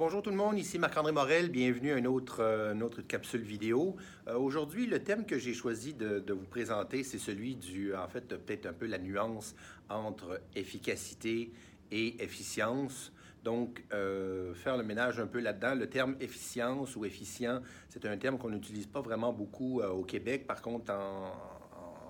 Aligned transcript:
Bonjour 0.00 0.22
tout 0.22 0.30
le 0.30 0.36
monde, 0.36 0.58
ici 0.58 0.78
Marc-André 0.78 1.12
Morel, 1.12 1.50
bienvenue 1.50 1.92
à 1.92 1.98
une 1.98 2.06
autre, 2.06 2.40
euh, 2.40 2.80
autre 2.80 3.02
capsule 3.02 3.42
vidéo. 3.42 3.96
Euh, 4.28 4.38
Aujourd'hui, 4.38 4.86
le 4.86 5.04
thème 5.04 5.26
que 5.26 5.38
j'ai 5.38 5.52
choisi 5.52 5.92
de, 5.92 6.24
vous 6.32 6.46
présenter, 6.46 7.04
c'est 7.04 7.18
celui 7.18 7.54
du, 7.54 7.94
en 7.94 8.08
fait, 8.08 8.26
peut-être 8.26 8.64
un 8.64 8.72
peu 8.72 8.86
la 8.86 8.96
nuance 8.96 9.54
entre 9.90 10.40
efficacité 10.56 11.52
et 11.90 12.24
efficience. 12.24 13.12
Donc, 13.44 13.84
euh, 13.92 14.54
faire 14.54 14.78
le 14.78 14.84
ménage 14.84 15.20
un 15.20 15.26
peu 15.26 15.38
là-dedans. 15.38 15.74
Le 15.74 15.90
terme 15.90 16.16
efficience 16.18 16.96
ou 16.96 17.04
efficient, 17.04 17.60
c'est 17.90 18.06
un 18.06 18.16
terme 18.16 18.38
qu'on 18.38 18.48
n'utilise 18.48 18.86
pas 18.86 19.02
vraiment 19.02 19.34
beaucoup 19.34 19.82
au 19.82 20.04
Québec. 20.04 20.46
Par 20.46 20.62
contre, 20.62 20.94
en, 20.94 21.30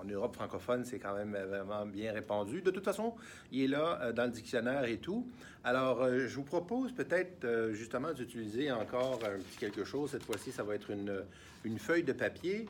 en 0.01 0.05
Europe 0.05 0.35
francophone, 0.35 0.83
c'est 0.85 0.99
quand 0.99 1.15
même 1.15 1.37
vraiment 1.49 1.85
bien 1.85 2.11
répandu. 2.13 2.61
De 2.61 2.71
toute 2.71 2.83
façon, 2.83 3.13
il 3.51 3.63
est 3.63 3.67
là 3.67 3.99
euh, 4.01 4.13
dans 4.13 4.25
le 4.25 4.31
dictionnaire 4.31 4.85
et 4.85 4.97
tout. 4.97 5.27
Alors, 5.63 6.01
euh, 6.01 6.27
je 6.27 6.35
vous 6.35 6.43
propose 6.43 6.91
peut-être 6.91 7.45
euh, 7.45 7.73
justement 7.73 8.13
d'utiliser 8.13 8.71
encore 8.71 9.19
un 9.25 9.37
petit 9.39 9.57
quelque 9.59 9.83
chose. 9.83 10.11
Cette 10.11 10.23
fois-ci, 10.23 10.51
ça 10.51 10.63
va 10.63 10.75
être 10.75 10.89
une, 10.89 11.23
une 11.63 11.77
feuille 11.77 12.03
de 12.03 12.13
papier. 12.13 12.67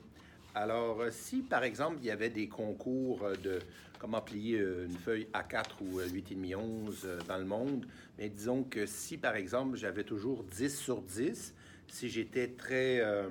Alors, 0.54 1.02
euh, 1.02 1.10
si 1.12 1.38
par 1.38 1.64
exemple, 1.64 1.98
il 2.02 2.08
y 2.08 2.12
avait 2.12 2.30
des 2.30 2.48
concours 2.48 3.24
euh, 3.24 3.36
de 3.36 3.60
comment 4.00 4.20
plier 4.20 4.60
euh, 4.60 4.86
une 4.88 4.98
feuille 4.98 5.28
A4 5.34 5.66
ou 5.82 6.00
8,5 6.00 6.56
11 6.56 7.02
euh, 7.06 7.20
dans 7.28 7.38
le 7.38 7.46
monde, 7.46 7.86
mais 8.18 8.30
disons 8.30 8.64
que 8.64 8.86
si 8.86 9.18
par 9.18 9.36
exemple, 9.36 9.78
j'avais 9.78 10.04
toujours 10.04 10.44
10 10.44 10.78
sur 10.78 11.02
10, 11.04 11.54
si 11.88 12.10
j'étais 12.10 12.50
très 12.50 13.00
euh, 13.00 13.30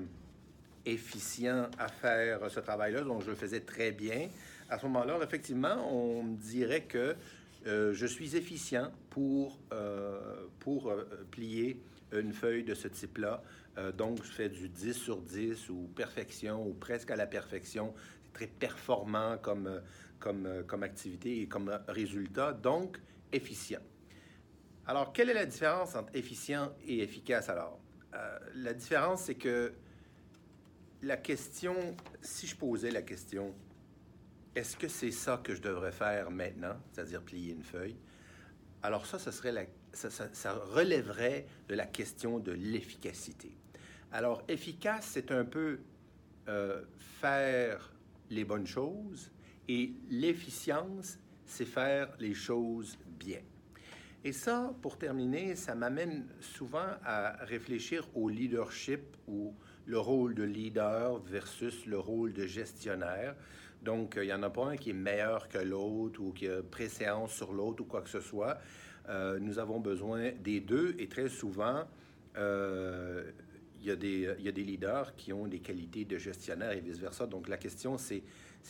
efficient 0.86 1.68
à 1.78 1.88
faire 1.88 2.50
ce 2.50 2.60
travail-là, 2.60 3.02
donc 3.02 3.22
je 3.22 3.30
le 3.30 3.36
faisais 3.36 3.60
très 3.60 3.92
bien. 3.92 4.28
À 4.68 4.78
ce 4.78 4.86
moment-là, 4.86 5.18
effectivement, 5.22 5.92
on 5.92 6.22
me 6.22 6.36
dirait 6.36 6.84
que 6.84 7.16
euh, 7.66 7.92
je 7.92 8.06
suis 8.06 8.36
efficient 8.36 8.90
pour, 9.10 9.58
euh, 9.72 10.46
pour 10.60 10.90
euh, 10.90 11.04
plier 11.30 11.82
une 12.12 12.32
feuille 12.32 12.64
de 12.64 12.74
ce 12.74 12.88
type-là. 12.88 13.42
Donc, 13.96 14.22
je 14.24 14.30
fais 14.30 14.48
du 14.48 14.68
10 14.68 14.92
sur 14.92 15.22
10 15.22 15.70
ou 15.70 15.88
perfection 15.94 16.66
ou 16.66 16.74
presque 16.74 17.10
à 17.12 17.16
la 17.16 17.26
perfection. 17.26 17.94
C'est 18.24 18.32
très 18.32 18.46
performant 18.46 19.38
comme, 19.38 19.80
comme, 20.18 20.64
comme 20.66 20.82
activité 20.82 21.42
et 21.42 21.46
comme 21.46 21.78
résultat. 21.88 22.52
Donc, 22.52 22.98
efficient. 23.32 23.80
Alors, 24.86 25.12
quelle 25.12 25.30
est 25.30 25.34
la 25.34 25.46
différence 25.46 25.94
entre 25.94 26.14
efficient 26.14 26.72
et 26.84 26.98
efficace 26.98 27.48
alors? 27.48 27.78
La 28.56 28.74
différence, 28.74 29.22
c'est 29.22 29.36
que 29.36 29.72
la 31.02 31.16
question, 31.16 31.74
si 32.20 32.46
je 32.46 32.56
posais 32.56 32.90
la 32.90 33.02
question, 33.02 33.54
est-ce 34.54 34.76
que 34.76 34.88
c'est 34.88 35.10
ça 35.12 35.40
que 35.42 35.54
je 35.54 35.62
devrais 35.62 35.92
faire 35.92 36.30
maintenant, 36.30 36.76
c'est-à-dire 36.92 37.22
plier 37.22 37.52
une 37.52 37.62
feuille? 37.62 37.96
Alors 38.82 39.06
ça, 39.06 39.18
serait 39.18 39.70
ça, 39.92 40.10
ça- 40.10 40.28
ça 40.32 40.54
relèverait 40.54 41.46
de 41.68 41.74
la 41.74 41.86
question 41.86 42.38
de 42.38 42.52
l'efficacité. 42.52 43.56
Alors, 44.12 44.42
efficace, 44.48 45.08
c'est 45.12 45.30
un 45.30 45.44
peu 45.44 45.80
euh, 46.48 46.82
faire 46.98 47.92
les 48.28 48.44
bonnes 48.44 48.66
choses 48.66 49.30
et 49.68 49.92
l'efficience, 50.08 51.18
c'est 51.46 51.64
faire 51.64 52.12
les 52.18 52.34
choses 52.34 52.98
bien. 53.06 53.40
Et 54.24 54.32
ça, 54.32 54.74
pour 54.82 54.98
terminer, 54.98 55.54
ça 55.54 55.74
m'amène 55.74 56.26
souvent 56.40 56.88
à 57.04 57.44
réfléchir 57.44 58.08
au 58.14 58.28
leadership 58.28 59.16
ou 59.28 59.54
le 59.90 59.98
rôle 59.98 60.34
de 60.34 60.44
leader 60.44 61.18
versus 61.18 61.84
le 61.84 61.98
rôle 61.98 62.32
de 62.32 62.46
gestionnaire. 62.46 63.34
Donc, 63.82 64.16
euh, 64.16 64.24
il 64.24 64.28
n'y 64.28 64.32
en 64.32 64.42
a 64.44 64.50
pas 64.50 64.66
un 64.66 64.76
qui 64.76 64.90
est 64.90 64.94
meilleur 64.94 65.48
que 65.48 65.58
l'autre 65.58 66.20
ou 66.20 66.32
qui 66.32 66.46
a 66.46 66.62
préséance 66.62 67.32
sur 67.32 67.52
l'autre 67.52 67.82
ou 67.82 67.86
quoi 67.86 68.00
que 68.00 68.08
ce 68.08 68.20
soit. 68.20 68.58
Euh, 69.08 69.40
nous 69.40 69.58
avons 69.58 69.80
besoin 69.80 70.30
des 70.44 70.60
deux 70.60 70.94
et 70.98 71.08
très 71.08 71.28
souvent, 71.28 71.84
euh, 72.36 73.30
il 73.80 73.86
y, 73.86 73.90
a 73.90 73.96
des, 73.96 74.62
leaders 74.62 75.16
qui 75.16 75.32
ont 75.32 75.48
des 75.48 75.58
qualités 75.58 76.04
de 76.04 76.18
gestionnaire 76.18 76.70
et 76.70 76.80
vice-versa. 76.80 77.26
Donc, 77.26 77.48
la 77.48 77.56
question, 77.56 77.96
c'est 77.98 78.22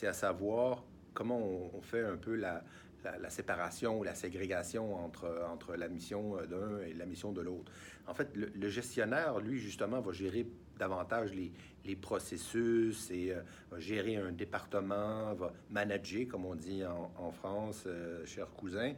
à 0.03 0.13
savoir 0.13 0.83
comment 1.13 1.39
on 1.73 1.81
fait 1.81 2.03
un 2.03 2.15
peu 2.15 2.35
la, 2.35 2.63
la, 3.03 3.29
séparation 3.29 3.99
ou 3.99 4.03
la 4.03 4.15
ségrégation 4.15 4.95
entre, 4.95 5.45
entre 5.51 5.75
la 5.75 5.87
mission 5.87 6.37
d'un 6.49 6.79
et 6.85 6.93
la 6.93 7.05
mission 7.05 7.31
de 7.31 7.41
l'autre. 7.41 7.71
En 8.07 8.13
fait, 8.13 8.35
le, 8.35 8.69
gestionnaire, 8.69 9.39
lui, 9.39 9.59
justement, 9.59 10.01
va 10.01 10.11
gérer 10.11 10.45
davantage 10.77 11.31
les, 11.33 11.95
processus 11.95 13.09
et 13.11 13.31
euh, 13.31 13.41
va 13.69 13.79
gérer 13.79 14.15
un 14.15 14.31
département, 14.31 15.33
va 15.33 15.51
manager, 15.69 16.27
comme 16.27 16.45
on 16.45 16.55
dit 16.55 16.83
en, 16.85 17.31
France, 17.31 17.83
euh, 17.85 18.25
cher 18.25 18.47
cousin. 18.51 18.93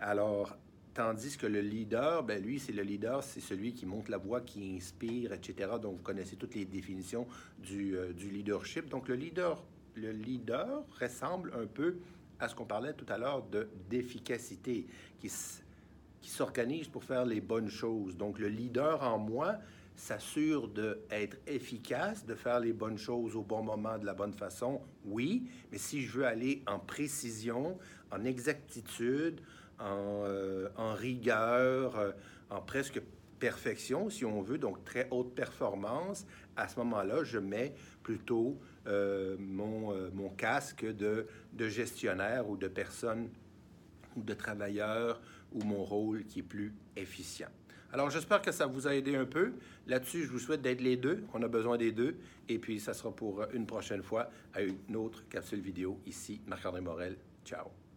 Alors, 0.00 0.56
Tandis 0.98 1.36
que 1.36 1.46
le 1.46 1.60
leader, 1.60 2.24
ben 2.24 2.42
lui, 2.42 2.58
c'est 2.58 2.72
le 2.72 2.82
leader, 2.82 3.22
c'est 3.22 3.38
celui 3.38 3.72
qui 3.72 3.86
monte 3.86 4.08
la 4.08 4.18
voix, 4.18 4.40
qui 4.40 4.74
inspire, 4.74 5.32
etc. 5.32 5.70
Donc, 5.80 5.98
vous 5.98 6.02
connaissez 6.02 6.34
toutes 6.34 6.56
les 6.56 6.64
définitions 6.64 7.28
du, 7.60 7.96
euh, 7.96 8.12
du 8.12 8.28
leadership. 8.30 8.88
Donc, 8.88 9.06
le 9.06 9.14
leader, 9.14 9.62
le 9.94 10.10
leader 10.10 10.84
ressemble 11.00 11.52
un 11.56 11.66
peu 11.66 11.98
à 12.40 12.48
ce 12.48 12.54
qu'on 12.54 12.64
parlait 12.64 12.92
tout 12.92 13.06
à 13.08 13.18
l'heure 13.18 13.42
de 13.42 13.68
d'efficacité, 13.88 14.86
qui, 15.18 15.30
qui 16.20 16.30
s'organise 16.30 16.88
pour 16.88 17.04
faire 17.04 17.24
les 17.24 17.40
bonnes 17.40 17.70
choses. 17.70 18.16
Donc, 18.16 18.38
le 18.38 18.48
leader 18.48 19.02
en 19.02 19.18
moi 19.18 19.56
s'assure 19.96 20.68
d'être 20.68 21.38
efficace, 21.46 22.24
de 22.24 22.34
faire 22.34 22.60
les 22.60 22.72
bonnes 22.72 22.98
choses 22.98 23.34
au 23.34 23.42
bon 23.42 23.62
moment, 23.62 23.98
de 23.98 24.06
la 24.06 24.14
bonne 24.14 24.32
façon, 24.32 24.80
oui, 25.04 25.50
mais 25.72 25.78
si 25.78 26.02
je 26.02 26.18
veux 26.18 26.26
aller 26.26 26.62
en 26.68 26.78
précision, 26.78 27.76
en 28.12 28.24
exactitude, 28.24 29.40
en, 29.80 30.22
euh, 30.24 30.68
en 30.76 30.94
rigueur, 30.94 31.98
euh, 31.98 32.12
en 32.50 32.60
presque 32.60 33.00
perfection, 33.38 34.10
si 34.10 34.24
on 34.24 34.42
veut, 34.42 34.58
donc 34.58 34.84
très 34.84 35.08
haute 35.10 35.34
performance, 35.34 36.26
à 36.56 36.68
ce 36.68 36.78
moment-là, 36.80 37.24
je 37.24 37.38
mets 37.38 37.74
plutôt 38.02 38.58
euh, 38.86 39.36
mon, 39.38 39.92
euh, 39.92 40.10
mon 40.12 40.30
casque 40.30 40.84
de, 40.84 41.26
de 41.52 41.68
gestionnaire 41.68 42.48
ou 42.48 42.56
de 42.56 42.68
personne 42.68 43.28
ou 44.16 44.22
de 44.22 44.34
travailleur 44.34 45.20
ou 45.52 45.62
mon 45.62 45.84
rôle 45.84 46.24
qui 46.24 46.40
est 46.40 46.42
plus 46.42 46.74
efficient. 46.96 47.48
Alors, 47.90 48.10
j'espère 48.10 48.42
que 48.42 48.52
ça 48.52 48.66
vous 48.66 48.86
a 48.86 48.94
aidé 48.94 49.16
un 49.16 49.24
peu. 49.24 49.52
Là-dessus, 49.86 50.24
je 50.24 50.30
vous 50.30 50.38
souhaite 50.38 50.60
d'être 50.60 50.82
les 50.82 50.96
deux. 50.96 51.24
On 51.32 51.42
a 51.42 51.48
besoin 51.48 51.78
des 51.78 51.90
deux. 51.90 52.16
Et 52.48 52.58
puis, 52.58 52.80
ça 52.80 52.92
sera 52.92 53.10
pour 53.10 53.44
une 53.54 53.66
prochaine 53.66 54.02
fois 54.02 54.30
à 54.52 54.60
une 54.60 54.96
autre 54.96 55.26
capsule 55.30 55.60
vidéo. 55.60 55.98
Ici, 56.06 56.42
Marc-André 56.46 56.82
Morel. 56.82 57.16
Ciao. 57.46 57.87